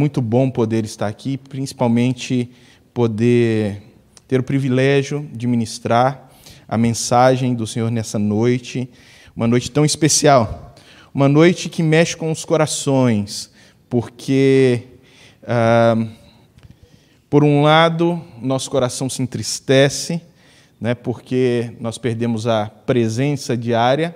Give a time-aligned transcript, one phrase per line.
[0.00, 2.50] muito bom poder estar aqui, principalmente
[2.94, 3.82] poder
[4.26, 6.30] ter o privilégio de ministrar
[6.66, 8.88] a mensagem do Senhor nessa noite,
[9.36, 10.74] uma noite tão especial,
[11.12, 13.50] uma noite que mexe com os corações,
[13.90, 14.84] porque,
[15.46, 16.02] ah,
[17.28, 20.18] por um lado, nosso coração se entristece,
[20.80, 24.14] né, porque nós perdemos a presença diária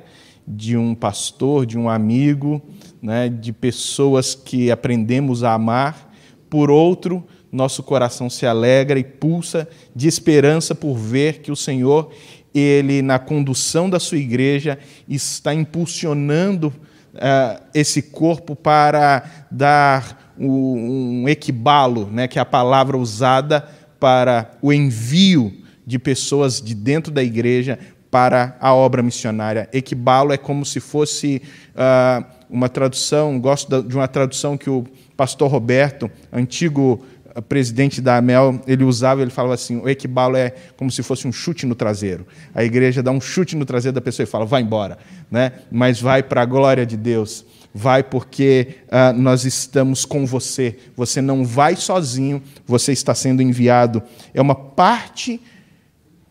[0.49, 2.63] de um pastor, de um amigo,
[3.05, 6.11] né, de pessoas que aprendemos a amar.
[6.49, 7.23] Por outro,
[7.53, 12.11] nosso coração se alegra e pulsa de esperança por ver que o Senhor,
[12.55, 22.07] ele na condução da sua igreja, está impulsionando uh, esse corpo para dar um equibalo,
[22.11, 23.69] né, que é a palavra usada
[24.01, 25.53] para o envio
[25.87, 27.79] de pessoas de dentro da igreja
[28.11, 29.69] para a obra missionária.
[29.73, 31.43] Equibalo é como se fosse
[31.75, 34.85] uh, uma tradução, gosto de uma tradução que o
[35.17, 40.55] pastor Roberto, antigo ah, presidente da AMEL, ele usava, ele falava assim, o equibalo é
[40.77, 42.25] como se fosse um chute no traseiro.
[42.55, 45.51] A igreja dá um chute no traseiro da pessoa e fala, vai embora, né?
[45.69, 47.45] mas vai para a glória de Deus.
[47.75, 50.79] Vai porque uh, nós estamos com você.
[50.97, 54.01] Você não vai sozinho, você está sendo enviado.
[54.33, 55.41] É uma parte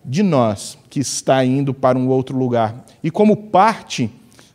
[0.06, 2.86] de nós que está indo para um outro lugar.
[3.04, 4.10] E como parte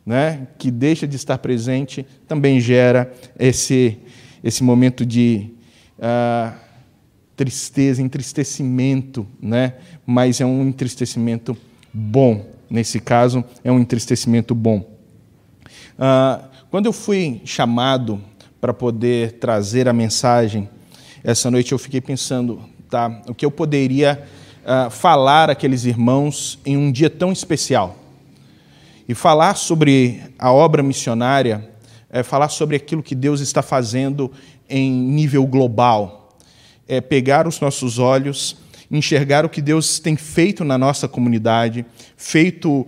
[0.09, 3.98] né, que deixa de estar presente, também gera esse,
[4.42, 5.50] esse momento de
[5.98, 6.50] uh,
[7.37, 9.75] tristeza, entristecimento, né?
[10.06, 11.55] mas é um entristecimento
[11.92, 12.47] bom.
[12.70, 14.78] Nesse caso, é um entristecimento bom.
[15.98, 18.19] Uh, quando eu fui chamado
[18.62, 20.70] para poder trazer a mensagem,
[21.22, 24.25] essa noite eu fiquei pensando, tá, o que eu poderia
[24.65, 28.08] uh, falar aqueles irmãos em um dia tão especial.
[29.09, 31.67] E falar sobre a obra missionária
[32.11, 34.31] é falar sobre aquilo que Deus está fazendo
[34.69, 36.37] em nível global.
[36.87, 38.59] É pegar os nossos olhos,
[38.91, 41.87] enxergar o que Deus tem feito na nossa comunidade,
[42.19, 42.87] feito uh,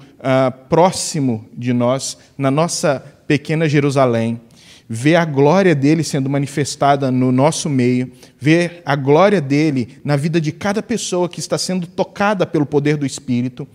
[0.69, 4.39] próximo de nós, na nossa pequena Jerusalém,
[4.87, 10.39] ver a glória dele sendo manifestada no nosso meio, ver a glória dele na vida
[10.39, 13.67] de cada pessoa que está sendo tocada pelo poder do Espírito,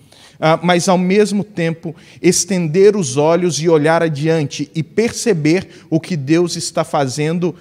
[0.62, 6.56] mas ao mesmo tempo estender os olhos e olhar adiante e perceber o que Deus
[6.56, 7.56] está fazendo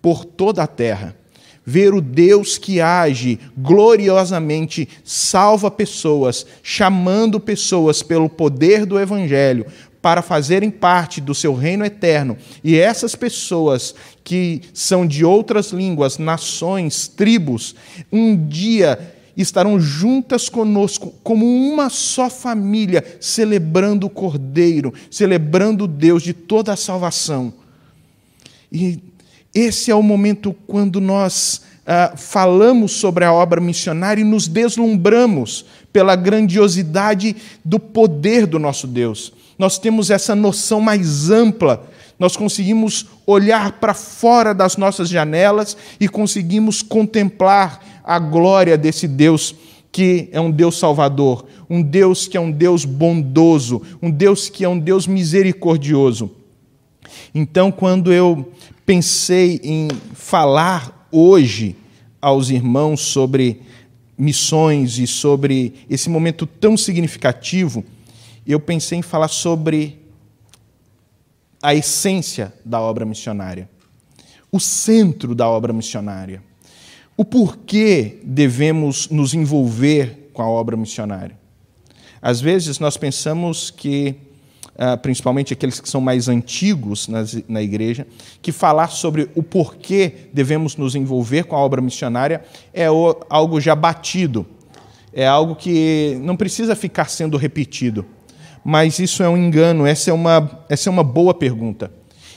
[0.00, 1.16] por toda a terra.
[1.64, 9.66] Ver o Deus que age gloriosamente, salva pessoas, chamando pessoas pelo poder do Evangelho,
[10.00, 12.36] para fazerem parte do seu reino eterno.
[12.64, 17.74] E essas pessoas que são de outras línguas, nações, tribos,
[18.10, 18.98] um dia
[19.36, 26.72] estarão juntas conosco como uma só família, celebrando o Cordeiro, celebrando o Deus de toda
[26.72, 27.52] a salvação.
[28.70, 28.98] E
[29.54, 35.64] esse é o momento quando nós ah, falamos sobre a obra missionária e nos deslumbramos
[35.92, 41.86] pela grandiosidade do poder do nosso Deus nós temos essa noção mais ampla,
[42.20, 49.54] nós conseguimos olhar para fora das nossas janelas e conseguimos contemplar a glória desse Deus
[49.90, 54.64] que é um Deus salvador, um Deus que é um Deus bondoso, um Deus que
[54.64, 56.30] é um Deus misericordioso.
[57.34, 58.52] Então, quando eu
[58.84, 61.74] pensei em falar hoje
[62.20, 63.62] aos irmãos sobre
[64.16, 67.82] missões e sobre esse momento tão significativo,
[68.46, 69.99] eu pensei em falar sobre
[71.62, 73.68] a essência da obra missionária,
[74.50, 76.42] o centro da obra missionária,
[77.16, 81.38] o porquê devemos nos envolver com a obra missionária.
[82.22, 84.14] Às vezes nós pensamos que,
[84.76, 87.08] ah, principalmente aqueles que são mais antigos
[87.46, 88.06] na igreja,
[88.40, 92.42] que falar sobre o porquê devemos nos envolver com a obra missionária
[92.72, 94.46] é algo já batido,
[95.12, 98.06] é algo que não precisa ficar sendo repetido
[98.64, 101.90] mas isso é um engano, essa é uma, essa é uma boa pergunta.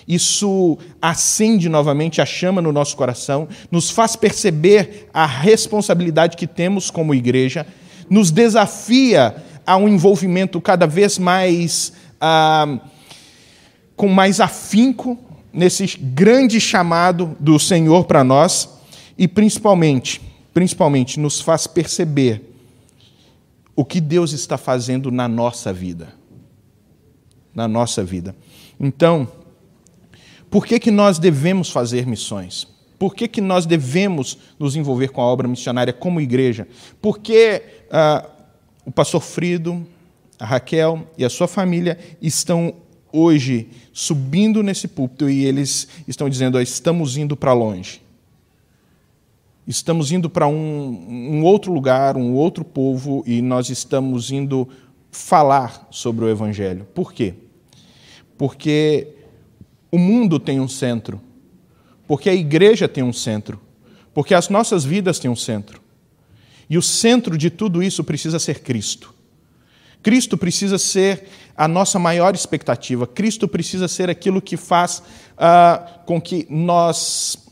[0.08, 6.90] Isso acende novamente a chama no nosso coração, nos faz perceber a responsabilidade que temos
[6.90, 7.66] como igreja,
[8.10, 9.36] nos desafia
[9.66, 12.80] a um envolvimento cada vez mais ah,
[13.96, 15.18] com mais afinco
[15.54, 18.68] nesse grande chamado do Senhor para nós
[19.18, 20.20] e principalmente,
[20.54, 22.53] principalmente nos faz perceber
[23.76, 26.14] o que Deus está fazendo na nossa vida.
[27.54, 28.36] Na nossa vida.
[28.80, 29.28] Então,
[30.50, 32.68] por que, que nós devemos fazer missões?
[33.00, 36.68] Por que, que nós devemos nos envolver com a obra missionária como igreja?
[37.02, 38.30] Porque ah,
[38.86, 39.86] o pastor Frido,
[40.40, 42.76] a Raquel e a sua família estão
[43.12, 48.03] hoje subindo nesse púlpito e eles estão dizendo: estamos indo para longe.
[49.66, 54.68] Estamos indo para um, um, outro lugar, um outro povo, e nós estamos indo
[55.10, 56.86] falar sobre o Evangelho.
[56.94, 57.34] Por quê?
[58.38, 59.08] Porque
[59.90, 61.22] o mundo tem um centro,
[62.06, 63.60] porque a igreja tem um centro,
[64.14, 65.82] porque as nossas vidas têm um centro.
[66.70, 69.14] E o centro de tudo isso precisa ser Cristo.
[70.02, 73.08] Cristo precisa ser a nossa maior expectativa.
[73.08, 75.02] Cristo precisa ser aquilo que faz
[75.38, 77.43] uh, com que nós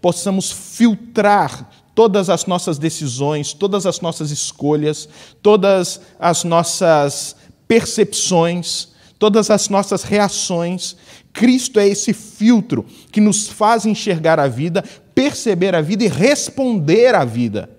[0.00, 5.08] possamos filtrar todas as nossas decisões, todas as nossas escolhas,
[5.42, 7.36] todas as nossas
[7.68, 8.88] percepções,
[9.18, 10.96] todas as nossas reações.
[11.32, 14.82] Cristo é esse filtro que nos faz enxergar a vida,
[15.14, 17.70] perceber a vida e responder à vida.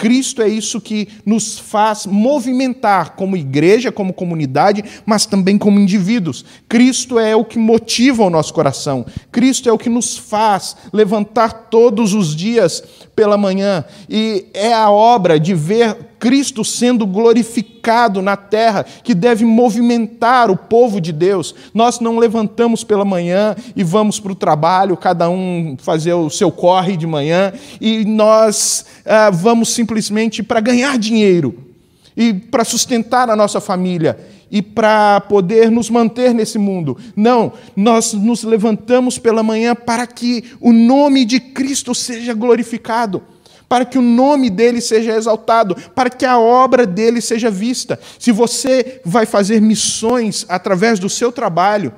[0.00, 6.42] Cristo é isso que nos faz movimentar como igreja, como comunidade, mas também como indivíduos.
[6.66, 9.04] Cristo é o que motiva o nosso coração.
[9.30, 12.82] Cristo é o que nos faz levantar todos os dias
[13.14, 13.84] pela manhã.
[14.08, 20.56] E é a obra de ver Cristo sendo glorificado na terra que deve movimentar o
[20.56, 21.54] povo de Deus.
[21.72, 26.52] Nós não levantamos pela manhã e vamos para o trabalho, cada um fazer o seu
[26.52, 29.89] corre de manhã, e nós ah, vamos simplesmente
[30.42, 31.54] para ganhar dinheiro
[32.16, 34.18] e para sustentar a nossa família
[34.50, 36.96] e para poder nos manter nesse mundo.
[37.14, 43.22] Não, nós nos levantamos pela manhã para que o nome de Cristo seja glorificado
[43.70, 48.00] para que o nome dele seja exaltado, para que a obra dele seja vista.
[48.18, 51.92] Se você vai fazer missões através do seu trabalho,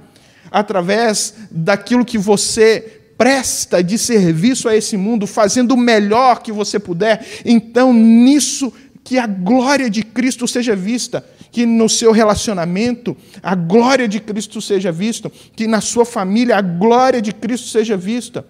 [0.51, 6.77] através daquilo que você presta de serviço a esse mundo, fazendo o melhor que você
[6.77, 8.73] puder, então nisso
[9.05, 14.61] que a glória de Cristo seja vista, que no seu relacionamento a glória de Cristo
[14.61, 18.45] seja vista, que na sua família a glória de Cristo seja vista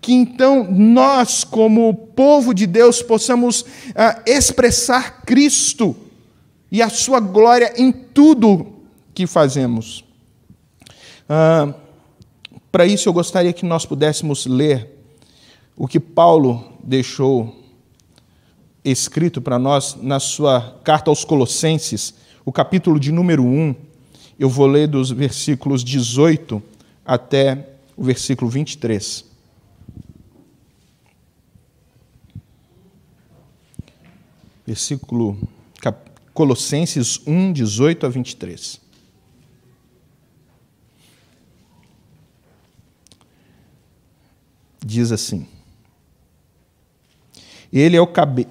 [0.00, 3.64] que então nós, como povo de Deus, possamos
[3.94, 5.94] ah, expressar Cristo
[6.72, 8.80] e a Sua glória em tudo
[9.12, 10.02] que fazemos.
[11.28, 11.74] Ah,
[12.70, 14.88] Para isso, eu gostaria que nós pudéssemos ler
[15.76, 17.56] o que Paulo deixou
[18.84, 22.14] escrito para nós na sua carta aos Colossenses,
[22.44, 23.74] o capítulo de número 1.
[24.38, 26.62] Eu vou ler dos versículos 18
[27.04, 29.30] até o versículo 23.
[34.70, 35.36] versículo
[36.32, 38.80] Colossenses 1, 18 a 23.
[44.90, 45.46] Diz assim:
[47.72, 48.00] ele é,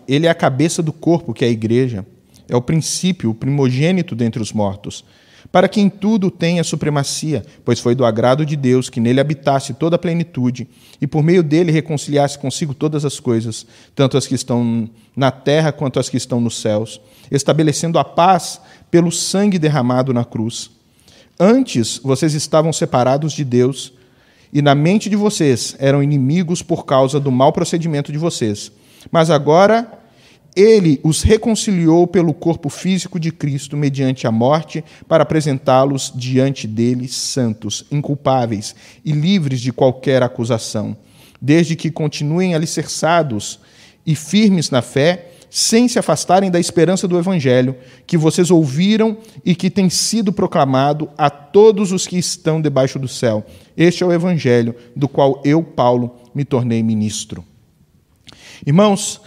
[0.07, 2.05] ele é a cabeça do corpo, que é a igreja,
[2.47, 5.03] é o princípio, o primogênito dentre os mortos
[5.51, 9.73] para que em tudo tenha supremacia, pois foi do agrado de Deus que nele habitasse
[9.73, 10.67] toda a plenitude,
[11.01, 13.65] e por meio dele reconciliasse consigo todas as coisas,
[13.95, 17.01] tanto as que estão na terra quanto as que estão nos céus,
[17.31, 18.61] estabelecendo a paz
[18.91, 20.69] pelo sangue derramado na cruz.
[21.39, 23.93] Antes vocês estavam separados de Deus,
[24.51, 28.71] e na mente de vocês eram inimigos por causa do mau procedimento de vocês.
[29.11, 29.99] Mas agora
[30.55, 37.07] ele os reconciliou pelo corpo físico de Cristo mediante a morte, para apresentá-los diante dele
[37.07, 38.75] santos, inculpáveis
[39.05, 40.97] e livres de qualquer acusação,
[41.41, 43.59] desde que continuem alicerçados
[44.05, 47.75] e firmes na fé, sem se afastarem da esperança do Evangelho,
[48.05, 53.07] que vocês ouviram e que tem sido proclamado a todos os que estão debaixo do
[53.07, 53.45] céu.
[53.75, 57.43] Este é o Evangelho do qual eu, Paulo, me tornei ministro.
[58.65, 59.21] Irmãos,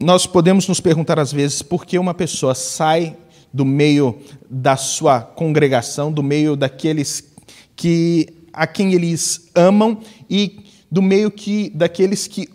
[0.00, 3.16] nós podemos nos perguntar às vezes por que uma pessoa sai
[3.52, 4.18] do meio
[4.50, 7.24] da sua congregação, do meio daqueles
[7.74, 12.48] que a quem eles amam e do meio que daqueles que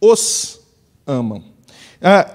[0.00, 0.60] os
[1.06, 1.42] amam.
[2.02, 2.26] Ah,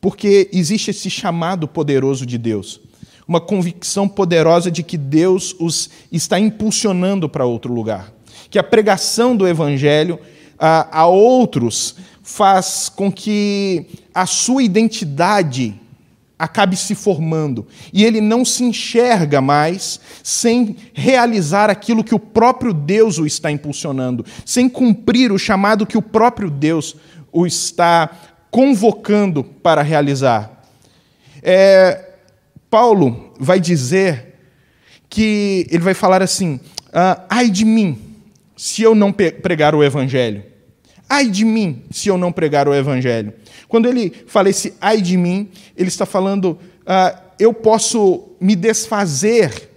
[0.00, 2.80] porque existe esse chamado poderoso de Deus,
[3.26, 8.12] uma convicção poderosa de que Deus os está impulsionando para outro lugar,
[8.50, 10.18] que a pregação do evangelho
[10.58, 15.78] a, a outros faz com que a sua identidade
[16.38, 22.72] acabe se formando e ele não se enxerga mais sem realizar aquilo que o próprio
[22.72, 26.94] Deus o está impulsionando, sem cumprir o chamado que o próprio Deus
[27.32, 28.10] o está
[28.50, 30.62] convocando para realizar.
[31.42, 32.12] É,
[32.70, 34.34] Paulo vai dizer
[35.08, 36.60] que ele vai falar assim:
[36.92, 37.98] ah, ai de mim
[38.56, 40.42] se eu não pregar o evangelho.
[41.08, 43.32] Ai de mim se eu não pregar o evangelho.
[43.66, 49.67] Quando ele fala esse ai de mim, ele está falando, uh, eu posso me desfazer,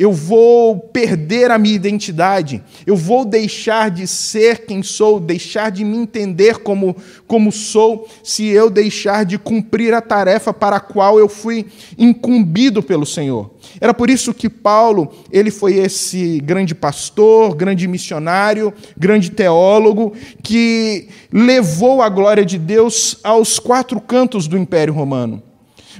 [0.00, 5.84] eu vou perder a minha identidade, eu vou deixar de ser quem sou, deixar de
[5.84, 11.18] me entender como, como sou, se eu deixar de cumprir a tarefa para a qual
[11.18, 11.66] eu fui
[11.98, 13.50] incumbido pelo Senhor.
[13.78, 21.08] Era por isso que Paulo, ele foi esse grande pastor, grande missionário, grande teólogo, que
[21.30, 25.42] levou a glória de Deus aos quatro cantos do Império Romano.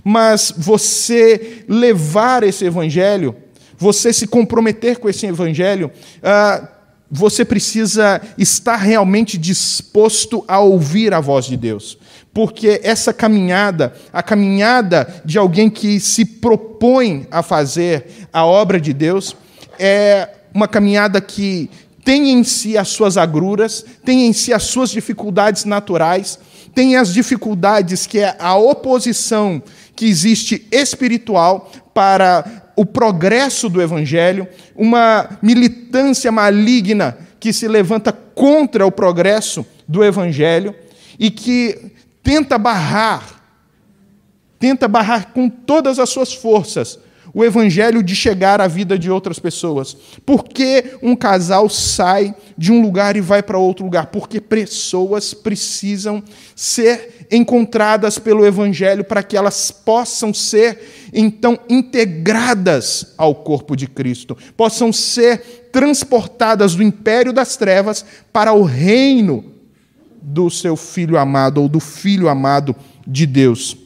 [0.02, 3.36] Mas você levar esse evangelho,
[3.80, 5.90] você se comprometer com esse evangelho,
[6.22, 6.68] ah,
[7.10, 11.98] você precisa estar realmente disposto a ouvir a voz de Deus.
[12.32, 18.92] Porque essa caminhada, a caminhada de alguém que se propõe a fazer a obra de
[18.92, 19.34] Deus,
[19.78, 21.70] é uma caminhada que
[22.04, 26.38] tem em si as suas agruras, tem em si as suas dificuldades naturais,
[26.74, 29.62] tem as dificuldades que é a oposição
[29.96, 38.86] que existe espiritual para o progresso do evangelho, uma militância maligna que se levanta contra
[38.86, 40.74] o progresso do evangelho
[41.18, 43.42] e que tenta barrar,
[44.58, 46.98] tenta barrar com todas as suas forças
[47.34, 49.94] o evangelho de chegar à vida de outras pessoas.
[50.24, 54.06] Por que um casal sai de um lugar e vai para outro lugar?
[54.06, 56.22] Porque pessoas precisam
[56.56, 64.36] ser encontradas pelo evangelho para que elas possam ser então integradas ao corpo de Cristo,
[64.56, 69.44] possam ser transportadas do império das trevas para o reino
[70.20, 72.74] do seu filho amado ou do filho amado
[73.06, 73.76] de Deus.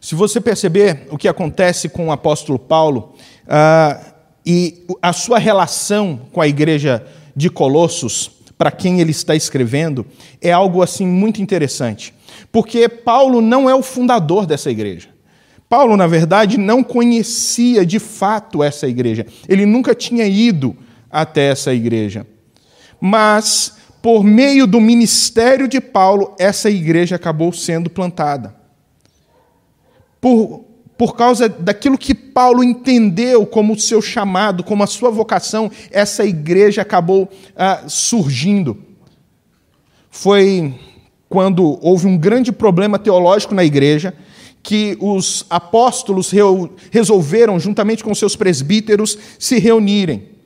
[0.00, 3.14] Se você perceber o que acontece com o apóstolo Paulo
[3.44, 4.12] uh,
[4.46, 7.04] e a sua relação com a igreja
[7.36, 10.04] de Colossos, para quem ele está escrevendo,
[10.42, 12.12] é algo assim muito interessante.
[12.52, 15.08] Porque Paulo não é o fundador dessa igreja.
[15.68, 19.24] Paulo, na verdade, não conhecia de fato essa igreja.
[19.48, 20.76] Ele nunca tinha ido
[21.10, 22.26] até essa igreja.
[23.00, 28.58] Mas, por meio do ministério de Paulo, essa igreja acabou sendo plantada
[30.20, 30.64] por,
[30.98, 36.24] por causa daquilo que Paulo entendeu como o seu chamado, como a sua vocação, essa
[36.24, 38.76] igreja acabou ah, surgindo.
[40.10, 40.74] Foi
[41.28, 44.12] quando houve um grande problema teológico na igreja,
[44.60, 46.32] que os apóstolos
[46.90, 50.37] resolveram, juntamente com seus presbíteros, se reunirem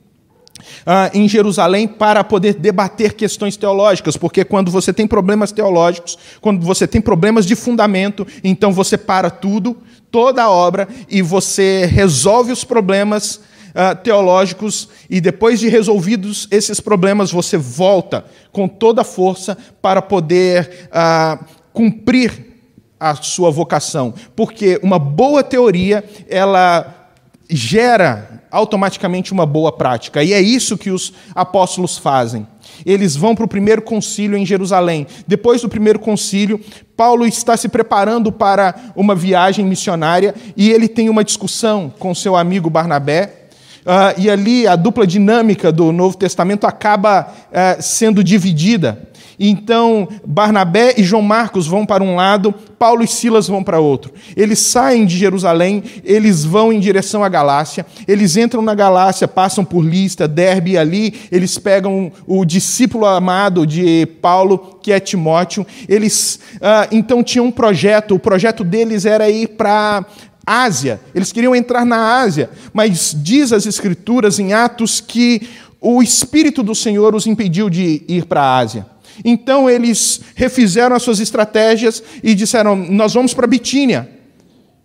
[0.85, 6.65] uh, em Jerusalém para poder debater questões teológicas, porque quando você tem problemas teológicos, quando
[6.65, 9.77] você tem problemas de fundamento, então você para tudo,
[10.11, 13.35] toda a obra, e você resolve os problemas
[13.69, 20.01] uh, teológicos, e depois de resolvidos esses problemas, você volta com toda a força para
[20.01, 22.53] poder uh, cumprir
[22.99, 27.02] a sua vocação, porque uma boa teoria ela
[27.49, 30.23] gera automaticamente uma boa prática.
[30.23, 32.47] E é isso que os apóstolos fazem.
[32.85, 35.07] Eles vão para o primeiro concílio em Jerusalém.
[35.27, 36.59] Depois do primeiro concílio,
[36.95, 42.35] Paulo está se preparando para uma viagem missionária e ele tem uma discussão com seu
[42.35, 43.39] amigo Barnabé.
[43.83, 49.09] Uh, e ali a dupla dinâmica do Novo Testamento acaba uh, sendo dividida.
[49.45, 54.13] Então, Barnabé e João Marcos vão para um lado, Paulo e Silas vão para outro.
[54.37, 59.65] Eles saem de Jerusalém, eles vão em direção à Galácia, eles entram na Galácia, passam
[59.65, 65.67] por Lista, Derbe e ali, eles pegam o discípulo amado de Paulo, que é Timóteo.
[65.89, 70.05] Eles ah, então tinham um projeto, o projeto deles era ir para
[70.47, 75.49] Ásia, eles queriam entrar na Ásia, mas diz as Escrituras em Atos que
[75.81, 78.93] o Espírito do Senhor os impediu de ir para a Ásia.
[79.23, 84.09] Então eles refizeram as suas estratégias e disseram: Nós vamos para Bitínia.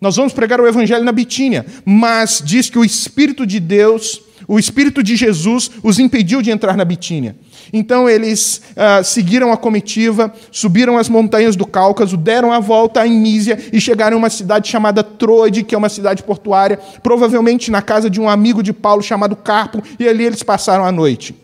[0.01, 1.65] Nós vamos pregar o evangelho na Bitínia.
[1.85, 6.77] Mas diz que o Espírito de Deus, o Espírito de Jesus, os impediu de entrar
[6.77, 7.35] na Bitínia.
[7.71, 13.19] Então eles uh, seguiram a comitiva, subiram as montanhas do Cáucaso, deram a volta em
[13.19, 17.81] Mísia e chegaram a uma cidade chamada Troade, que é uma cidade portuária, provavelmente na
[17.81, 21.35] casa de um amigo de Paulo chamado Carpo, e ali eles passaram a noite.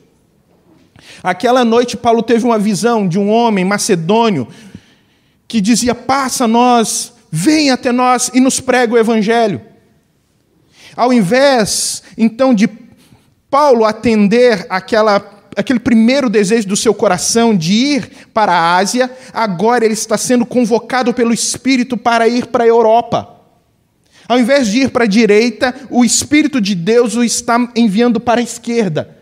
[1.23, 4.47] Aquela noite, Paulo teve uma visão de um homem macedônio
[5.47, 9.61] que dizia: Passa nós, vem até nós e nos prega o evangelho.
[10.95, 12.69] Ao invés, então, de
[13.49, 19.85] Paulo atender aquela aquele primeiro desejo do seu coração de ir para a Ásia, agora
[19.85, 23.37] ele está sendo convocado pelo Espírito para ir para a Europa.
[24.27, 28.41] Ao invés de ir para a direita, o Espírito de Deus o está enviando para
[28.41, 29.14] a esquerda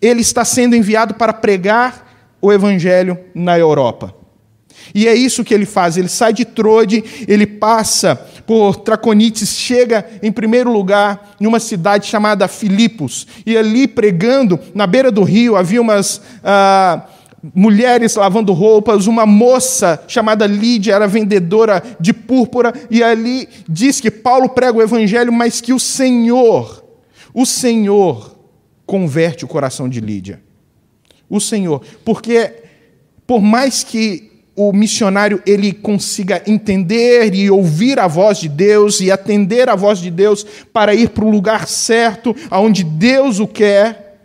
[0.00, 2.08] ele está sendo enviado para pregar
[2.40, 4.14] o evangelho na Europa.
[4.94, 5.96] E é isso que ele faz.
[5.96, 8.16] Ele sai de Trode, ele passa
[8.46, 13.26] por Traconites, chega em primeiro lugar em uma cidade chamada Filipos.
[13.44, 16.20] E ali pregando, na beira do rio, havia umas.
[16.42, 17.02] Ah,
[17.54, 24.10] mulheres lavando roupas, uma moça chamada Lídia era vendedora de púrpura, e ali diz que
[24.10, 26.84] Paulo prega o evangelho, mas que o Senhor,
[27.32, 28.36] o Senhor
[28.90, 30.40] converte o coração de Lídia.
[31.28, 32.54] O Senhor, porque
[33.24, 39.08] por mais que o missionário ele consiga entender e ouvir a voz de Deus e
[39.08, 44.18] atender a voz de Deus para ir para o lugar certo, aonde Deus o quer,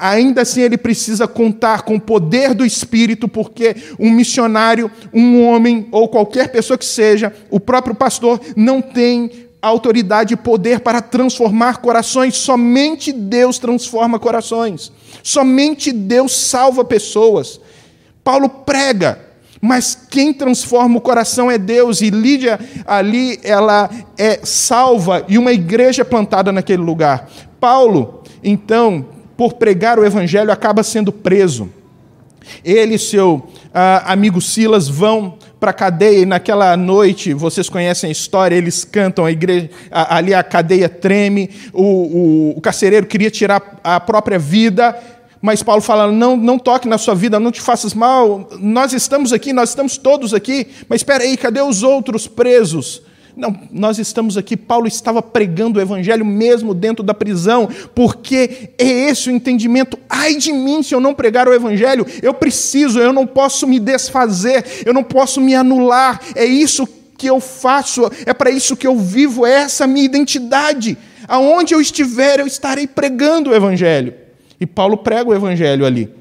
[0.00, 5.86] ainda assim ele precisa contar com o poder do Espírito, porque um missionário, um homem
[5.92, 11.78] ou qualquer pessoa que seja, o próprio pastor, não tem autoridade e poder para transformar
[11.78, 17.60] corações, somente Deus transforma corações, somente Deus salva pessoas.
[18.22, 19.20] Paulo prega,
[19.60, 25.52] mas quem transforma o coração é Deus, e Lídia ali, ela é salva e uma
[25.52, 27.28] igreja é plantada naquele lugar.
[27.58, 31.68] Paulo, então, por pregar o evangelho, acaba sendo preso.
[32.64, 38.08] Ele e seu ah, amigo Silas vão para a cadeia e naquela noite, vocês conhecem
[38.08, 43.30] a história, eles cantam, a igreja, ali a cadeia treme, o, o, o carcereiro queria
[43.30, 44.96] tirar a própria vida,
[45.42, 49.32] mas Paulo fala: não, não toque na sua vida, não te faças mal, nós estamos
[49.32, 53.02] aqui, nós estamos todos aqui, mas espera aí, cadê os outros presos?
[53.38, 54.56] Não, nós estamos aqui.
[54.56, 59.96] Paulo estava pregando o evangelho mesmo dentro da prisão, porque é esse o entendimento.
[60.10, 63.78] Ai de mim se eu não pregar o evangelho, eu preciso, eu não posso me
[63.78, 66.20] desfazer, eu não posso me anular.
[66.34, 70.04] É isso que eu faço, é para isso que eu vivo, é essa a minha
[70.04, 70.98] identidade.
[71.28, 74.14] Aonde eu estiver, eu estarei pregando o evangelho.
[74.60, 76.18] E Paulo prega o evangelho ali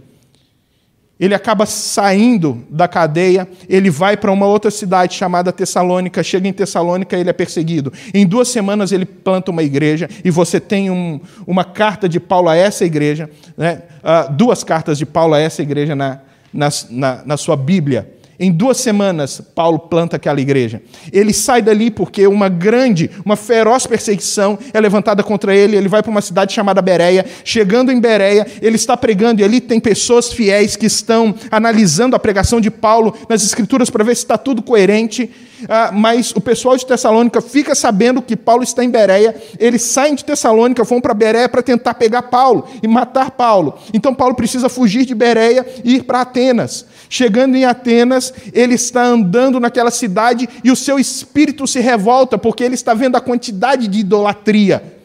[1.19, 6.53] ele acaba saindo da cadeia, ele vai para uma outra cidade chamada Tessalônica, chega em
[6.53, 7.91] Tessalônica, ele é perseguido.
[8.13, 12.49] Em duas semanas ele planta uma igreja, e você tem um, uma carta de Paulo
[12.49, 13.81] a essa igreja, né?
[14.03, 16.19] uh, duas cartas de Paulo a essa igreja na,
[16.53, 18.16] na, na, na sua Bíblia.
[18.39, 20.79] Em duas semanas, Paulo planta aquela igreja.
[21.11, 25.75] Ele sai dali porque uma grande, uma feroz perseguição é levantada contra ele.
[25.75, 27.25] Ele vai para uma cidade chamada Bereia.
[27.43, 32.19] Chegando em Bereia, ele está pregando e ali tem pessoas fiéis que estão analisando a
[32.19, 35.31] pregação de Paulo nas Escrituras para ver se está tudo coerente.
[35.67, 39.35] Ah, mas o pessoal de Tessalônica fica sabendo que Paulo está em Bereia.
[39.59, 43.77] Eles saem de Tessalônica, vão para Bereia para tentar pegar Paulo e matar Paulo.
[43.93, 46.85] Então Paulo precisa fugir de Bereia e ir para Atenas.
[47.09, 52.63] Chegando em Atenas, ele está andando naquela cidade e o seu espírito se revolta porque
[52.63, 54.97] ele está vendo a quantidade de idolatria.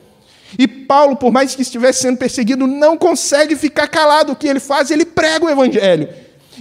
[0.58, 4.32] E Paulo, por mais que estivesse sendo perseguido, não consegue ficar calado.
[4.32, 4.90] O que ele faz?
[4.90, 6.08] Ele prega o evangelho.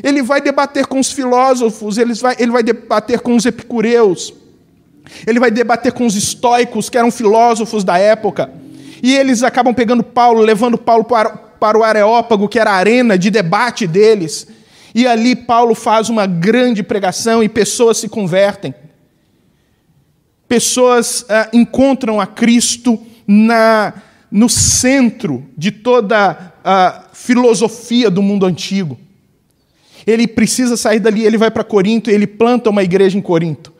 [0.03, 4.33] Ele vai debater com os filósofos, ele vai, ele vai debater com os epicureus,
[5.27, 8.49] ele vai debater com os estoicos, que eram filósofos da época.
[9.03, 13.17] E eles acabam pegando Paulo, levando Paulo para, para o Areópago, que era a arena
[13.17, 14.47] de debate deles.
[14.93, 18.73] E ali Paulo faz uma grande pregação e pessoas se convertem.
[20.47, 23.93] Pessoas ah, encontram a Cristo na,
[24.29, 28.97] no centro de toda a filosofia do mundo antigo.
[30.05, 33.71] Ele precisa sair dali, ele vai para Corinto e ele planta uma igreja em Corinto.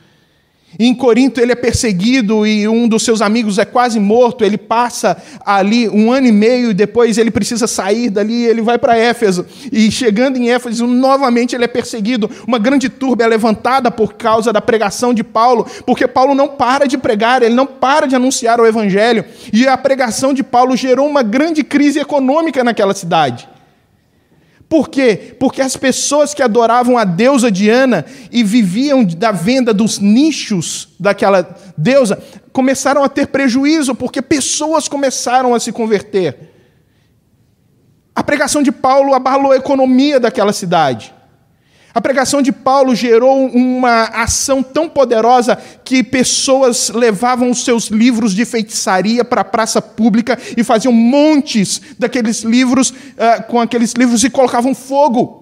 [0.80, 4.44] E em Corinto ele é perseguido e um dos seus amigos é quase morto.
[4.44, 8.46] Ele passa ali um ano e meio e depois ele precisa sair dali.
[8.46, 12.30] Ele vai para Éfeso e chegando em Éfeso novamente ele é perseguido.
[12.48, 16.88] Uma grande turba é levantada por causa da pregação de Paulo, porque Paulo não para
[16.88, 19.26] de pregar, ele não para de anunciar o evangelho.
[19.52, 23.51] E a pregação de Paulo gerou uma grande crise econômica naquela cidade.
[24.72, 25.36] Por quê?
[25.38, 31.58] Porque as pessoas que adoravam a deusa Diana e viviam da venda dos nichos daquela
[31.78, 36.54] deusa começaram a ter prejuízo, porque pessoas começaram a se converter.
[38.16, 41.14] A pregação de Paulo abalou a economia daquela cidade.
[41.94, 48.34] A pregação de Paulo gerou uma ação tão poderosa que pessoas levavam os seus livros
[48.34, 54.24] de feitiçaria para a praça pública e faziam montes daqueles livros uh, com aqueles livros
[54.24, 55.42] e colocavam fogo.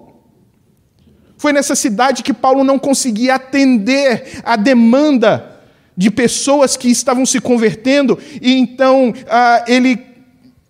[1.38, 5.60] Foi nessa cidade que Paulo não conseguia atender a demanda
[5.96, 10.09] de pessoas que estavam se convertendo, e então uh, ele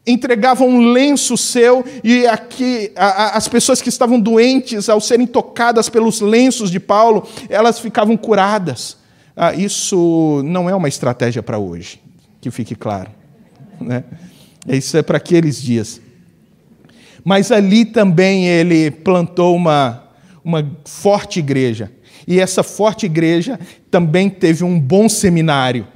[0.07, 5.27] entregava um lenço seu e aqui a, a, as pessoas que estavam doentes, ao serem
[5.27, 8.97] tocadas pelos lenços de Paulo, elas ficavam curadas.
[9.37, 12.01] Ah, isso não é uma estratégia para hoje,
[12.41, 13.11] que fique claro.
[13.81, 14.05] Né?
[14.69, 16.01] Isso é para aqueles dias.
[17.25, 20.05] Mas ali também ele plantou uma,
[20.45, 21.91] uma forte igreja.
[22.27, 23.59] E essa forte igreja
[23.91, 25.87] também teve um bom seminário.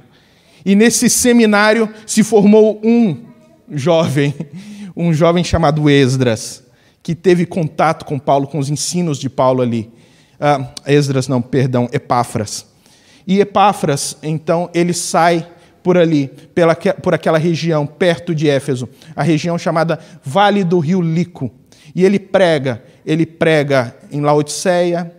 [0.65, 3.25] E nesse seminário se formou um
[3.71, 4.33] jovem,
[4.95, 6.63] um jovem chamado Esdras,
[7.01, 9.91] que teve contato com Paulo, com os ensinos de Paulo ali.
[10.39, 12.65] Ah, Esdras, não, perdão, Epáfras.
[13.27, 15.47] E Epáfras, então, ele sai
[15.81, 21.01] por ali, pela, por aquela região perto de Éfeso, a região chamada Vale do Rio
[21.01, 21.51] Lico.
[21.93, 25.13] E ele prega, ele prega em Laodiceia,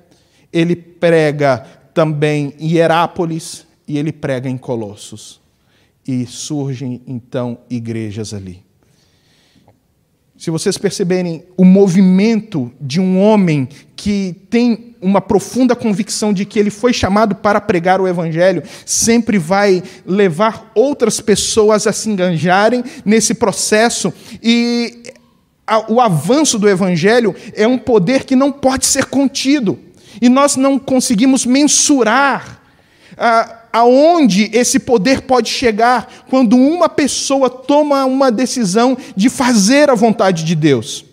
[0.53, 5.41] ele prega também em Hierápolis e ele prega em Colossos.
[6.07, 8.65] E surgem então igrejas ali.
[10.39, 13.67] Se vocês perceberem o movimento de um homem
[13.97, 19.39] que tem uma profunda convicção de que ele foi chamado para pregar o evangelho, sempre
[19.39, 25.05] vai levar outras pessoas a se enganjarem nesse processo e
[25.89, 29.79] o avanço do evangelho é um poder que não pode ser contido.
[30.21, 32.63] E nós não conseguimos mensurar
[33.17, 39.95] ah, aonde esse poder pode chegar quando uma pessoa toma uma decisão de fazer a
[39.95, 41.05] vontade de Deus.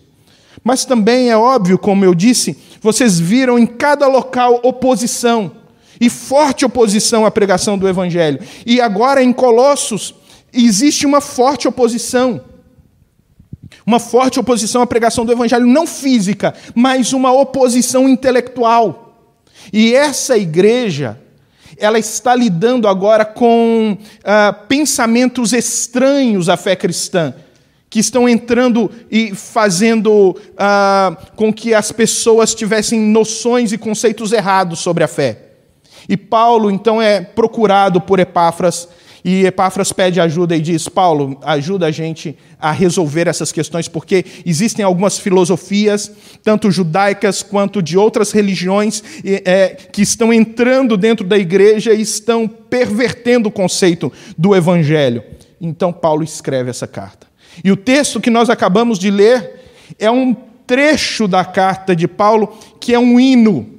[0.64, 5.52] Mas também é óbvio, como eu disse, vocês viram em cada local oposição
[6.00, 8.40] e forte oposição à pregação do Evangelho.
[8.66, 10.16] E agora em Colossos
[10.54, 12.42] existe uma forte oposição.
[13.86, 19.18] Uma forte oposição à pregação do Evangelho, não física, mas uma oposição intelectual.
[19.72, 21.20] E essa igreja
[21.78, 27.34] ela está lidando agora com ah, pensamentos estranhos à fé cristã,
[27.90, 34.80] que estão entrando e fazendo ah, com que as pessoas tivessem noções e conceitos errados
[34.80, 35.40] sobre a fé.
[36.08, 38.90] E Paulo, então, é procurado por Epáfras
[39.24, 44.26] e Epáfras pede ajuda e diz: Paulo, ajuda a gente a resolver essas questões, porque
[44.46, 46.12] existem algumas filosofias,
[46.44, 52.48] tanto judaicas quanto de outras religiões, é, que estão entrando dentro da igreja e estão
[52.48, 55.24] pervertendo o conceito do evangelho.
[55.62, 57.26] Então, Paulo escreve essa carta.
[57.64, 59.62] E o texto que nós acabamos de ler
[59.98, 60.36] é um
[60.68, 63.70] trecho da carta de Paulo que é um hino.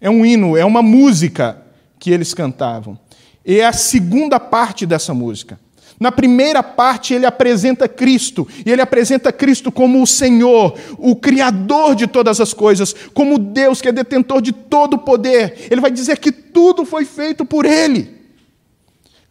[0.00, 1.58] É um hino, é uma música
[1.98, 2.98] que eles cantavam
[3.44, 5.58] é a segunda parte dessa música.
[5.98, 11.94] Na primeira parte, ele apresenta Cristo, e ele apresenta Cristo como o Senhor, o Criador
[11.94, 15.68] de todas as coisas, como Deus que é detentor de todo o poder.
[15.70, 18.12] Ele vai dizer que tudo foi feito por Ele.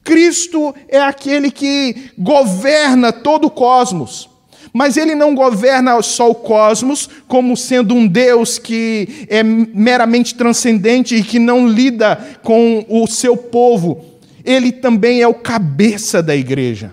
[0.03, 4.29] Cristo é aquele que governa todo o cosmos.
[4.73, 11.15] Mas ele não governa só o cosmos como sendo um Deus que é meramente transcendente
[11.15, 14.03] e que não lida com o seu povo.
[14.43, 16.91] Ele também é o cabeça da igreja.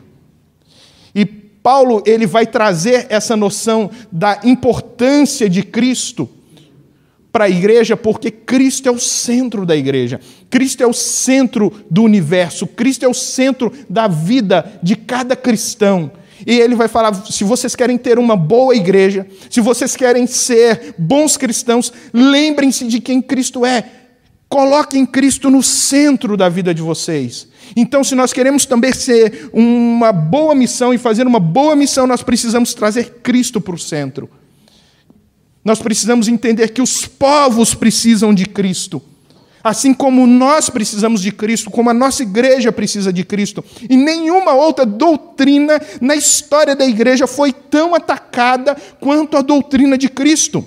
[1.14, 6.28] E Paulo ele vai trazer essa noção da importância de Cristo
[7.32, 10.20] para a igreja, porque Cristo é o centro da igreja.
[10.50, 12.66] Cristo é o centro do universo.
[12.66, 16.10] Cristo é o centro da vida de cada cristão.
[16.46, 20.94] E ele vai falar: se vocês querem ter uma boa igreja, se vocês querem ser
[20.98, 23.84] bons cristãos, lembrem-se de quem Cristo é.
[24.48, 27.48] Coloquem Cristo no centro da vida de vocês.
[27.76, 32.22] Então, se nós queremos também ser uma boa missão e fazer uma boa missão, nós
[32.22, 34.28] precisamos trazer Cristo para o centro.
[35.64, 39.00] Nós precisamos entender que os povos precisam de Cristo.
[39.62, 43.62] Assim como nós precisamos de Cristo, como a nossa igreja precisa de Cristo.
[43.88, 50.08] E nenhuma outra doutrina na história da igreja foi tão atacada quanto a doutrina de
[50.08, 50.64] Cristo.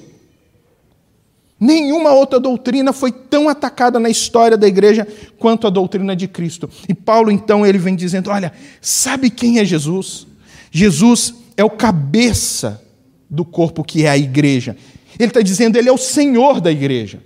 [1.60, 5.08] Nenhuma outra doutrina foi tão atacada na história da igreja
[5.40, 6.70] quanto a doutrina de Cristo.
[6.90, 8.52] E Paulo, então, ele vem dizendo: olha,
[8.82, 10.28] sabe quem é Jesus?
[10.70, 12.82] Jesus é o cabeça
[13.30, 14.76] do corpo que é a igreja.
[15.18, 17.20] Ele está dizendo, ele é o Senhor da igreja.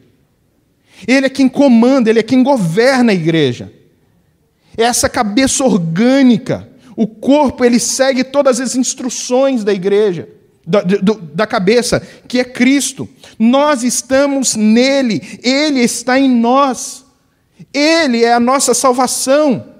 [1.05, 3.71] Ele é quem comanda, ele é quem governa a igreja.
[4.77, 6.69] É essa cabeça orgânica.
[6.95, 10.29] O corpo, ele segue todas as instruções da igreja,
[10.65, 13.07] da, da cabeça, que é Cristo.
[13.37, 17.05] Nós estamos nele, ele está em nós.
[17.73, 19.77] Ele é a nossa salvação.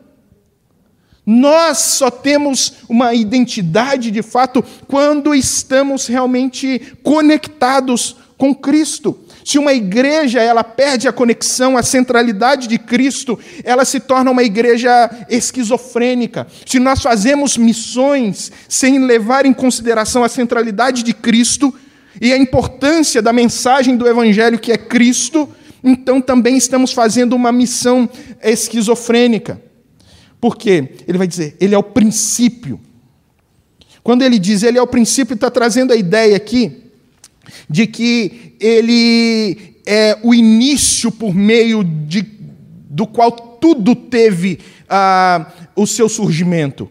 [1.26, 9.20] Nós só temos uma identidade de fato quando estamos realmente conectados com Cristo.
[9.48, 14.44] Se uma igreja ela perde a conexão, a centralidade de Cristo, ela se torna uma
[14.44, 16.46] igreja esquizofrênica.
[16.66, 21.74] Se nós fazemos missões sem levar em consideração a centralidade de Cristo
[22.20, 25.48] e a importância da mensagem do evangelho que é Cristo,
[25.82, 28.10] então também estamos fazendo uma missão
[28.44, 29.62] esquizofrênica.
[30.42, 30.90] Por quê?
[31.08, 32.82] Ele vai dizer, ele é o princípio.
[34.04, 36.87] Quando ele diz ele é o princípio, está trazendo a ideia aqui
[37.70, 42.26] de que ele é o início por meio de,
[42.90, 46.90] do qual tudo teve ah, o seu surgimento.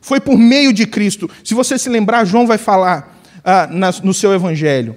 [0.00, 1.30] Foi por meio de Cristo.
[1.44, 4.96] Se você se lembrar, João vai falar ah, na, no seu evangelho.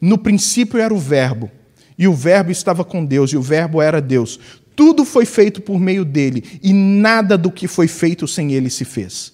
[0.00, 1.50] No princípio era o Verbo,
[1.96, 4.38] e o Verbo estava com Deus, e o Verbo era Deus.
[4.74, 8.84] Tudo foi feito por meio dele, e nada do que foi feito sem ele se
[8.84, 9.31] fez.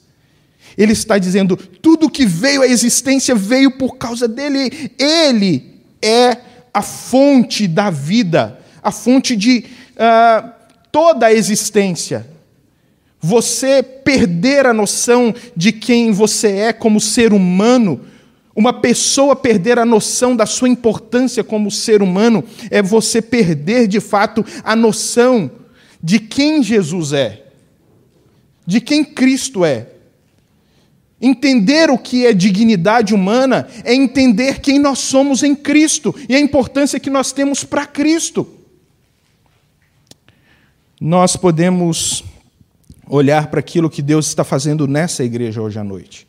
[0.79, 4.93] Ele está dizendo: tudo que veio à existência veio por causa dele.
[4.97, 6.39] Ele é
[6.73, 9.65] a fonte da vida, a fonte de
[9.95, 10.49] uh,
[10.93, 12.31] toda a existência.
[13.21, 18.03] Você perder a noção de quem você é como ser humano,
[18.55, 23.99] uma pessoa perder a noção da sua importância como ser humano, é você perder de
[23.99, 25.51] fato a noção
[26.01, 27.47] de quem Jesus é,
[28.65, 29.98] de quem Cristo é.
[31.21, 36.41] Entender o que é dignidade humana é entender quem nós somos em Cristo e a
[36.41, 38.47] importância que nós temos para Cristo.
[41.01, 42.25] Nós podemos
[43.09, 46.27] olhar para aquilo que Deus está fazendo nessa igreja hoje à noite,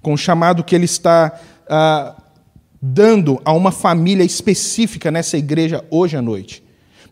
[0.00, 2.14] com o chamado que Ele está ah,
[2.80, 6.62] dando a uma família específica nessa igreja hoje à noite,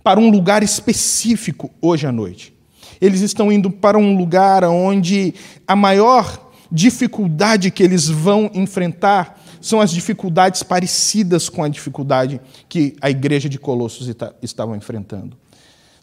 [0.03, 2.55] para um lugar específico hoje à noite.
[3.01, 5.35] Eles estão indo para um lugar onde
[5.67, 12.94] a maior dificuldade que eles vão enfrentar são as dificuldades parecidas com a dificuldade que
[13.00, 14.09] a igreja de Colossos
[14.42, 15.37] estava enfrentando.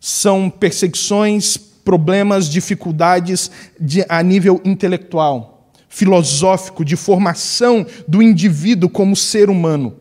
[0.01, 3.49] São perseguições, problemas, dificuldades
[3.79, 9.95] de, a nível intelectual, filosófico, de formação do indivíduo como ser humano.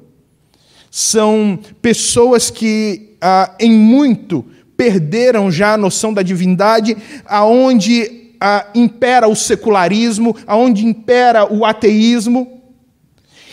[0.91, 4.45] São pessoas que, ah, em muito,
[4.77, 12.61] perderam já a noção da divindade, aonde ah, impera o secularismo, aonde impera o ateísmo.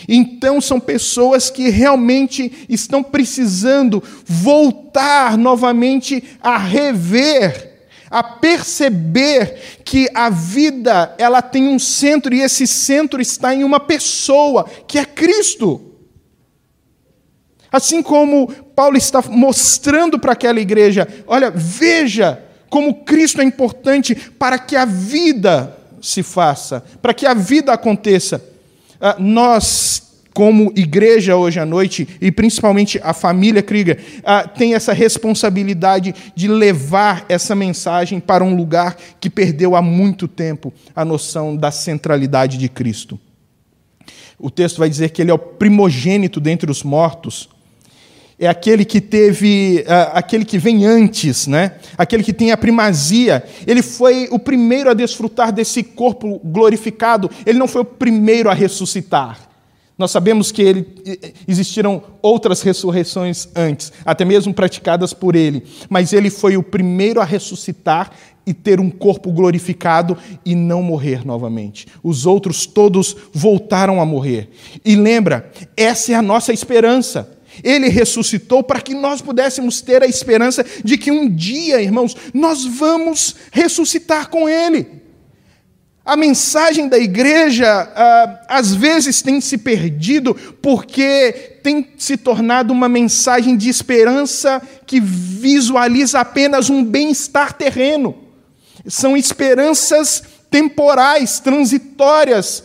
[0.08, 10.28] Então, são pessoas que realmente estão precisando voltar novamente a rever, a perceber que a
[10.28, 15.94] vida ela tem um centro e esse centro está em uma pessoa, que é Cristo.
[17.70, 24.58] Assim como Paulo está mostrando para aquela igreja, olha, veja como Cristo é importante para
[24.58, 28.42] que a vida se faça, para que a vida aconteça.
[29.00, 34.92] Ah, nós, como igreja hoje à noite, e principalmente a família Krieger, ah, tem essa
[34.92, 41.56] responsabilidade de levar essa mensagem para um lugar que perdeu há muito tempo a noção
[41.56, 43.18] da centralidade de Cristo.
[44.38, 47.48] O texto vai dizer que ele é o primogênito dentre os mortos
[48.40, 51.72] é aquele que teve, uh, aquele que vem antes, né?
[51.98, 53.44] aquele que tem a primazia.
[53.66, 58.54] Ele foi o primeiro a desfrutar desse corpo glorificado, ele não foi o primeiro a
[58.54, 59.50] ressuscitar.
[59.98, 60.86] Nós sabemos que ele,
[61.46, 67.24] existiram outras ressurreições antes, até mesmo praticadas por ele, mas ele foi o primeiro a
[67.24, 68.10] ressuscitar
[68.46, 71.86] e ter um corpo glorificado e não morrer novamente.
[72.02, 74.48] Os outros todos voltaram a morrer.
[74.82, 77.38] E lembra, essa é a nossa esperança.
[77.62, 82.64] Ele ressuscitou para que nós pudéssemos ter a esperança de que um dia, irmãos, nós
[82.64, 85.00] vamos ressuscitar com Ele.
[86.04, 92.88] A mensagem da igreja ah, às vezes tem se perdido porque tem se tornado uma
[92.88, 98.16] mensagem de esperança que visualiza apenas um bem-estar terreno.
[98.86, 102.64] São esperanças temporais, transitórias.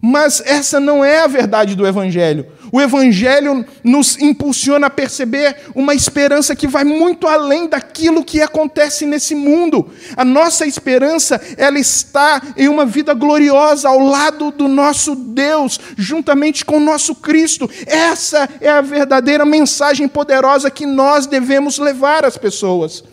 [0.00, 2.46] Mas essa não é a verdade do Evangelho.
[2.72, 9.04] O Evangelho nos impulsiona a perceber uma esperança que vai muito além daquilo que acontece
[9.04, 9.90] nesse mundo.
[10.16, 16.64] A nossa esperança, ela está em uma vida gloriosa ao lado do nosso Deus, juntamente
[16.64, 17.68] com o nosso Cristo.
[17.86, 23.04] Essa é a verdadeira mensagem poderosa que nós devemos levar às pessoas.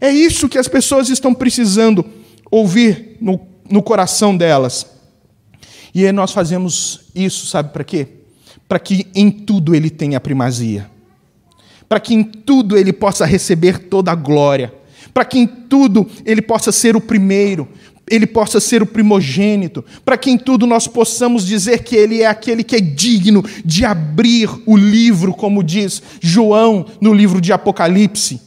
[0.00, 2.02] É isso que as pessoas estão precisando
[2.50, 4.86] ouvir no, no coração delas.
[5.94, 8.21] E aí nós fazemos isso, sabe para quê?
[8.72, 10.90] Para que em tudo ele tenha primazia,
[11.86, 14.72] para que em tudo ele possa receber toda a glória,
[15.12, 17.68] para que em tudo ele possa ser o primeiro,
[18.10, 22.26] ele possa ser o primogênito, para que em tudo nós possamos dizer que ele é
[22.26, 28.40] aquele que é digno de abrir o livro, como diz João no livro de Apocalipse.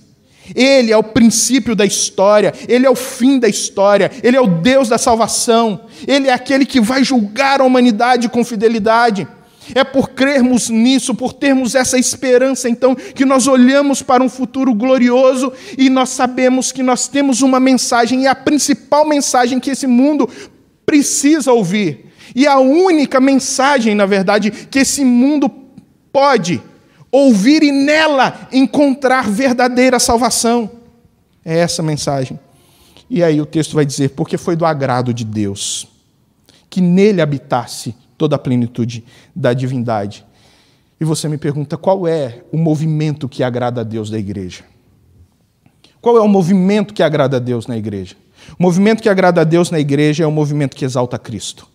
[0.56, 4.48] Ele é o princípio da história, ele é o fim da história, ele é o
[4.48, 9.28] Deus da salvação, ele é aquele que vai julgar a humanidade com fidelidade.
[9.74, 14.74] É por crermos nisso, por termos essa esperança, então, que nós olhamos para um futuro
[14.74, 19.88] glorioso e nós sabemos que nós temos uma mensagem, e a principal mensagem que esse
[19.88, 20.30] mundo
[20.86, 22.12] precisa ouvir.
[22.36, 25.50] E a única mensagem, na verdade, que esse mundo
[26.12, 26.62] pode
[27.12, 30.70] ouvir e nela encontrar verdadeira salvação.
[31.44, 32.40] É essa mensagem.
[33.10, 35.88] E aí o texto vai dizer: porque foi do agrado de Deus
[36.70, 39.04] que nele habitasse toda a plenitude
[39.36, 40.26] da divindade.
[41.00, 44.64] E você me pergunta qual é o movimento que agrada a Deus da igreja?
[46.02, 48.16] Qual é o movimento que agrada a Deus na igreja?
[48.58, 51.68] O movimento que agrada a Deus na igreja é o movimento que exalta Cristo.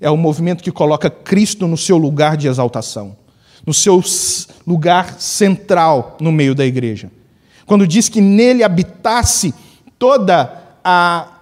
[0.00, 3.16] É o movimento que coloca Cristo no seu lugar de exaltação,
[3.66, 4.02] no seu
[4.66, 7.10] lugar central no meio da igreja.
[7.66, 9.52] Quando diz que nele habitasse
[9.98, 11.39] toda a,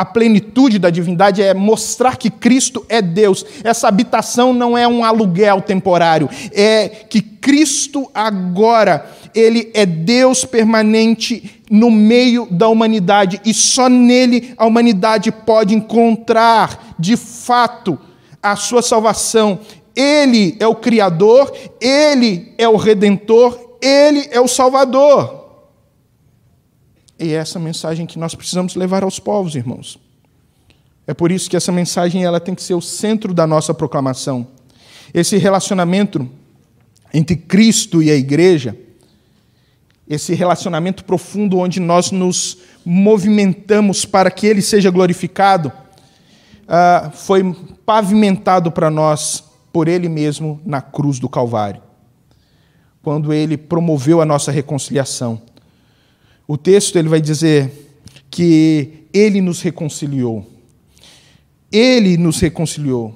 [0.00, 3.44] a plenitude da divindade, é mostrar que Cristo é Deus.
[3.62, 11.60] Essa habitação não é um aluguel temporário, é que Cristo agora ele é Deus permanente
[11.70, 17.98] no meio da humanidade e só nele a humanidade pode encontrar, de fato,
[18.42, 19.58] a sua salvação.
[19.94, 25.39] Ele é o Criador, ele é o Redentor, ele é o Salvador.
[27.20, 29.98] E é essa mensagem que nós precisamos levar aos povos, irmãos.
[31.06, 34.46] É por isso que essa mensagem ela tem que ser o centro da nossa proclamação.
[35.12, 36.26] Esse relacionamento
[37.12, 38.74] entre Cristo e a igreja,
[40.08, 42.56] esse relacionamento profundo onde nós nos
[42.86, 45.70] movimentamos para que Ele seja glorificado,
[46.64, 47.54] uh, foi
[47.84, 51.82] pavimentado para nós por Ele mesmo na cruz do Calvário,
[53.02, 55.49] quando Ele promoveu a nossa reconciliação.
[56.50, 57.70] O texto ele vai dizer
[58.28, 60.44] que Ele nos reconciliou.
[61.70, 63.14] Ele nos reconciliou.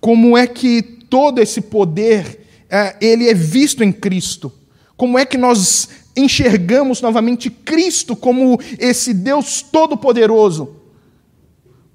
[0.00, 4.52] Como é que todo esse poder uh, ele é visto em Cristo?
[4.96, 10.74] Como é que nós enxergamos novamente Cristo como esse Deus todo-poderoso?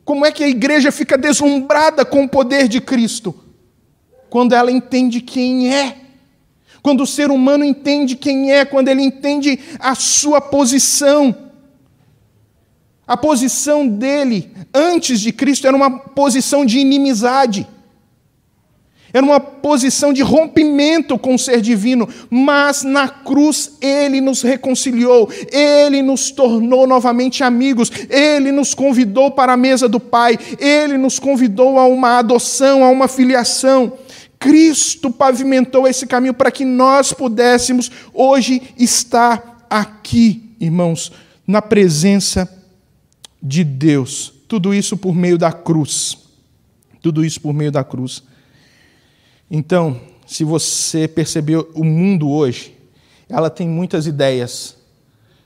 [0.05, 3.35] Como é que a igreja fica deslumbrada com o poder de Cristo?
[4.29, 6.04] Quando ela entende quem é.
[6.85, 11.35] Quando o ser humano entende quem é, quando ele entende a sua posição.
[13.07, 17.67] A posição dele antes de Cristo era uma posição de inimizade.
[19.11, 25.27] Era uma posição de rompimento com o ser divino, mas na cruz ele nos reconciliou,
[25.51, 31.17] ele nos tornou novamente amigos, ele nos convidou para a mesa do Pai, ele nos
[31.17, 33.93] convidou a uma adoção, a uma filiação.
[34.45, 41.11] Cristo pavimentou esse caminho para que nós pudéssemos hoje estar aqui, irmãos,
[41.47, 42.47] na presença
[43.41, 44.31] de Deus.
[44.47, 46.15] Tudo isso por meio da cruz.
[47.01, 48.21] Tudo isso por meio da cruz.
[49.49, 52.75] Então, se você percebeu o mundo hoje,
[53.27, 54.77] ela tem muitas ideias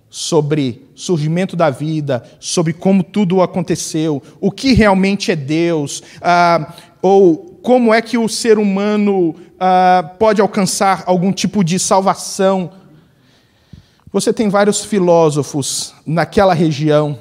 [0.10, 7.49] sobre surgimento da vida, sobre como tudo aconteceu, o que realmente é Deus, ah, ou
[7.62, 12.72] como é que o ser humano ah, pode alcançar algum tipo de salvação.
[14.12, 17.20] Você tem vários filósofos naquela região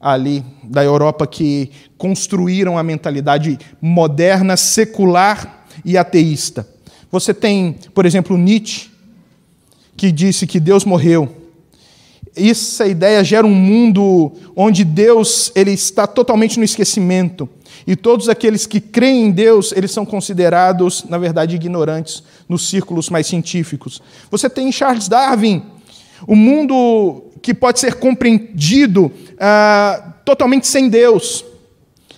[0.00, 6.66] ali da Europa que construíram a mentalidade moderna, secular e ateísta.
[7.10, 8.90] Você tem, por exemplo, Nietzsche,
[9.96, 11.34] que disse que Deus morreu.
[12.36, 17.48] Essa ideia gera um mundo onde Deus ele está totalmente no esquecimento.
[17.86, 23.08] E todos aqueles que creem em Deus, eles são considerados, na verdade, ignorantes nos círculos
[23.08, 24.02] mais científicos.
[24.30, 25.62] Você tem Charles Darwin,
[26.26, 31.44] o um mundo que pode ser compreendido ah, totalmente sem Deus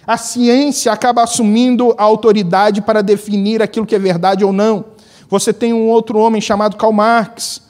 [0.09, 4.87] a ciência acaba assumindo a autoridade para definir aquilo que é verdade ou não.
[5.29, 7.61] Você tem um outro homem chamado Karl Marx,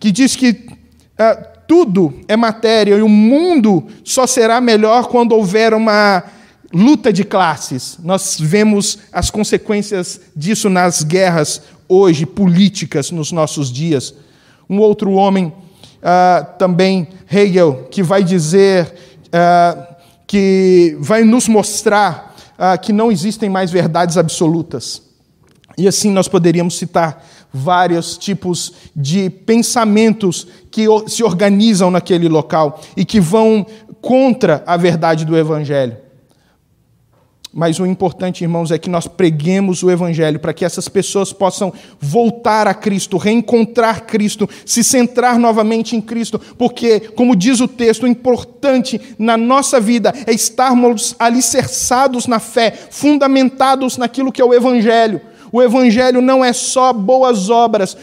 [0.00, 5.74] que diz que uh, tudo é matéria e o mundo só será melhor quando houver
[5.74, 6.24] uma
[6.72, 7.98] luta de classes.
[8.02, 14.14] Nós vemos as consequências disso nas guerras hoje, políticas nos nossos dias.
[14.68, 18.94] Um outro homem, uh, também Hegel, que vai dizer.
[19.28, 19.98] Uh,
[20.28, 25.02] que vai nos mostrar ah, que não existem mais verdades absolutas.
[25.76, 33.06] E assim nós poderíamos citar vários tipos de pensamentos que se organizam naquele local e
[33.06, 33.66] que vão
[34.02, 35.96] contra a verdade do Evangelho.
[37.52, 41.72] Mas o importante, irmãos, é que nós preguemos o Evangelho para que essas pessoas possam
[41.98, 48.02] voltar a Cristo, reencontrar Cristo, se centrar novamente em Cristo, porque, como diz o texto,
[48.02, 54.52] o importante na nossa vida é estarmos alicerçados na fé, fundamentados naquilo que é o
[54.52, 55.20] Evangelho.
[55.52, 57.96] O Evangelho não é só boas obras.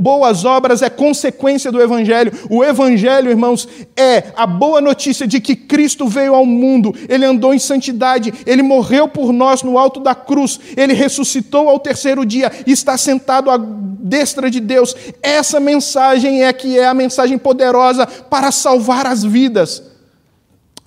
[0.00, 2.32] Boas obras é consequência do Evangelho.
[2.48, 7.52] O Evangelho, irmãos, é a boa notícia de que Cristo veio ao mundo, ele andou
[7.52, 12.50] em santidade, ele morreu por nós no alto da cruz, ele ressuscitou ao terceiro dia
[12.66, 14.94] e está sentado à destra de Deus.
[15.22, 19.82] Essa mensagem é que é a mensagem poderosa para salvar as vidas.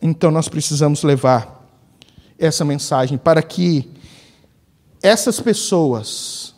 [0.01, 1.55] Então nós precisamos levar
[2.37, 3.89] essa mensagem para que
[5.01, 6.53] essas pessoas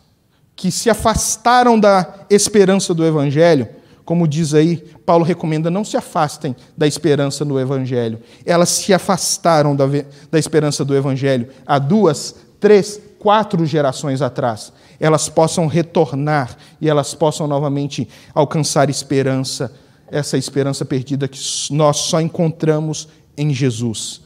[0.55, 3.69] que se afastaram da esperança do Evangelho,
[4.03, 8.19] como diz aí, Paulo recomenda, não se afastem da esperança do Evangelho.
[8.45, 9.85] Elas se afastaram da,
[10.31, 14.71] da esperança do Evangelho há duas, três, quatro gerações atrás.
[14.97, 19.73] Elas possam retornar e elas possam novamente alcançar esperança,
[20.09, 24.21] essa esperança perdida que nós só encontramos em Jesus.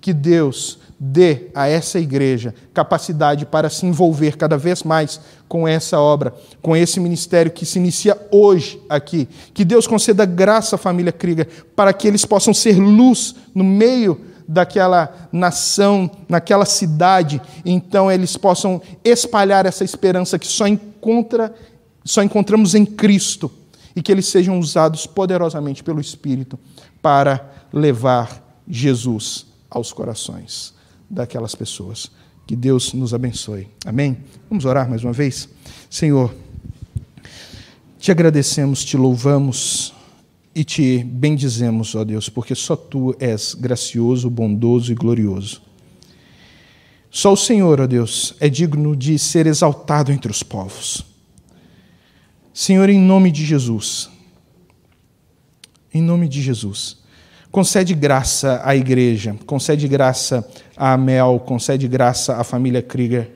[0.00, 5.98] Que Deus dê a essa igreja capacidade para se envolver cada vez mais com essa
[5.98, 9.28] obra, com esse ministério que se inicia hoje aqui.
[9.52, 14.20] Que Deus conceda graça à família Krieger para que eles possam ser luz no meio
[14.46, 21.54] daquela nação, naquela cidade, então eles possam espalhar essa esperança que só encontra
[22.04, 23.50] só encontramos em Cristo
[23.96, 26.58] e que eles sejam usados poderosamente pelo Espírito
[27.00, 30.73] para levar Jesus aos corações
[31.14, 32.10] daquelas pessoas.
[32.46, 33.68] Que Deus nos abençoe.
[33.86, 34.18] Amém?
[34.50, 35.48] Vamos orar mais uma vez?
[35.88, 36.34] Senhor,
[37.98, 39.94] te agradecemos, te louvamos
[40.54, 45.62] e te bendizemos, ó Deus, porque só tu és gracioso, bondoso e glorioso.
[47.10, 51.06] Só o Senhor, ó Deus, é digno de ser exaltado entre os povos.
[52.52, 54.10] Senhor, em nome de Jesus,
[55.92, 57.03] em nome de Jesus,
[57.54, 60.44] concede graça à igreja, concede graça
[60.76, 63.30] a Amel, concede graça à família Krieger,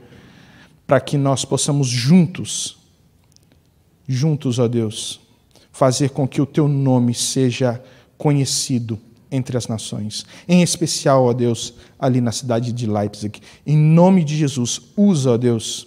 [0.88, 2.78] para que nós possamos juntos,
[4.08, 5.20] juntos, ó Deus,
[5.70, 7.80] fazer com que o teu nome seja
[8.16, 8.98] conhecido
[9.30, 13.40] entre as nações, em especial, ó Deus, ali na cidade de Leipzig.
[13.64, 15.86] Em nome de Jesus, usa, ó Deus,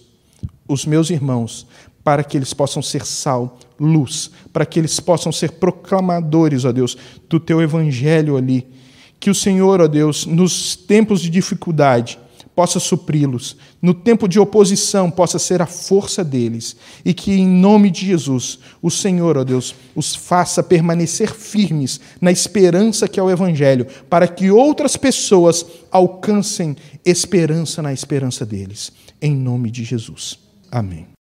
[0.66, 1.66] os meus irmãos
[2.02, 6.96] para que eles possam ser sal, luz, para que eles possam ser proclamadores, ó Deus,
[7.28, 8.66] do teu evangelho ali.
[9.18, 12.18] Que o Senhor, ó Deus, nos tempos de dificuldade,
[12.54, 17.90] possa supri-los, no tempo de oposição possa ser a força deles, e que em nome
[17.90, 23.30] de Jesus, o Senhor, ó Deus, os faça permanecer firmes na esperança que é o
[23.30, 28.92] Evangelho, para que outras pessoas alcancem esperança na esperança deles.
[29.20, 30.38] Em nome de Jesus.
[30.70, 31.11] Amém.